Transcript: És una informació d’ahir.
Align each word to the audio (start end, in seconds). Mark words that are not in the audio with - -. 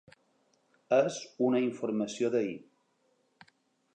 És 0.99 1.19
una 1.49 1.61
informació 1.67 2.33
d’ahir. 2.37 2.57